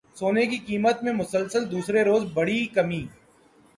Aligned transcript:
سونے 0.15 0.45
کی 0.45 0.57
قیمت 0.57 1.03
میں 1.03 1.13
مسلسل 1.13 1.69
دوسرے 1.71 2.03
روز 2.03 2.23
بڑی 2.33 2.65
کمی 2.65 3.05